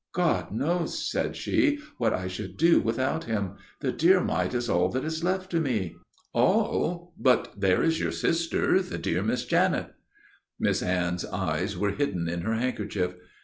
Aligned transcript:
"God 0.13 0.51
knows," 0.51 1.07
said 1.11 1.35
she, 1.35 1.77
"what 1.99 2.11
I 2.11 2.27
should 2.27 2.57
do 2.57 2.79
without 2.79 3.25
him. 3.25 3.51
The 3.81 3.91
dear 3.91 4.19
mite 4.19 4.55
is 4.55 4.67
all 4.67 4.89
that 4.89 5.05
is 5.05 5.23
left 5.23 5.51
to 5.51 5.59
me." 5.59 5.95
"All? 6.33 7.13
But 7.19 7.53
there 7.55 7.83
is 7.83 7.99
your 7.99 8.11
sister, 8.11 8.81
the 8.81 8.97
dear 8.97 9.21
Miss 9.21 9.45
Janet." 9.45 9.93
Miss 10.59 10.81
Anne's 10.81 11.23
eyes 11.25 11.77
were 11.77 11.91
hidden 11.91 12.27
in 12.27 12.41
her 12.41 12.55
handkerchief. 12.55 13.13